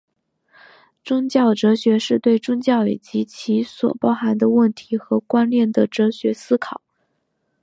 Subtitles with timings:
[1.03, 6.81] 宗教哲学是对宗教以及其所包含的问题和观念的哲学思考。